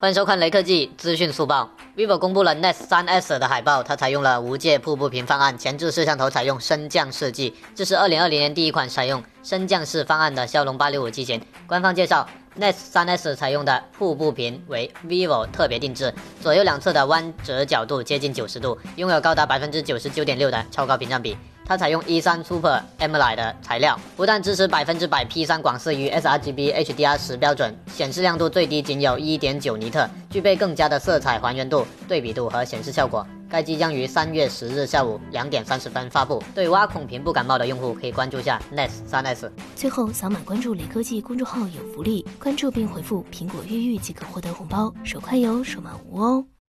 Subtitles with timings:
[0.00, 1.68] 欢迎收看雷科技资讯速报。
[1.96, 11.42] vivo 公布了 Nest 3S 的海报，它采用了无界瀑布屏方案，前置摄像头采用升降设计，这是2020年第一款采用升降式方案的骁龙865机型。
[11.66, 12.24] 官方介绍
[12.60, 21.36] ，Nest 3S 采用的瀑布屏为 vivo 特别定制，左右两侧的弯折角度接近90度，拥有高达99.6%的超高屏占比。
[21.68, 33.26] 它采用 E3 Super AMOLED 的材料，不但支持百分之百 P3 广色域 sRGB HDR10 标准，显示亮度最低仅有一点九尼特，具备更佳的色彩还原度、对比度和显示效果。
[33.50, 36.42] 该机将于三月十日下午两点三十分发布。
[36.54, 39.50] 对挖孔屏不感冒的用户可以关注下 Nest 3S。
[39.76, 46.44] 最后扫码关注雷科技公众号有福利，关注并回复“苹果越狱”即可获得红包，手快有，手慢无哦。